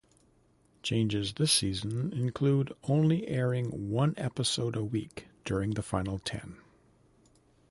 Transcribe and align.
Changes 0.81 1.33
this 1.33 1.51
season 1.51 2.11
include 2.13 2.73
only 2.85 3.27
airing 3.27 3.91
one 3.91 4.15
episode 4.17 4.75
a 4.75 4.83
week 4.83 5.27
during 5.45 5.75
the 5.75 5.83
final 5.83 6.17
ten. 6.17 6.57